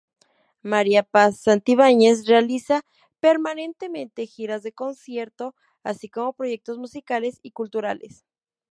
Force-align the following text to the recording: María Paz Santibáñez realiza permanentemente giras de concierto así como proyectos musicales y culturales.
María 0.63 1.03
Paz 1.03 1.41
Santibáñez 1.41 2.25
realiza 2.25 2.81
permanentemente 3.19 4.25
giras 4.25 4.63
de 4.63 4.71
concierto 4.73 5.53
así 5.83 6.09
como 6.09 6.33
proyectos 6.33 6.79
musicales 6.79 7.37
y 7.43 7.51
culturales. 7.51 8.25